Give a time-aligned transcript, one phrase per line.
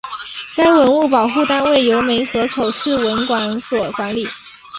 [0.55, 4.27] 该文物保护单位由梅河口市文管所管理。